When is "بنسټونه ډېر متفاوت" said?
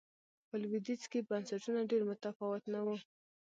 1.29-2.63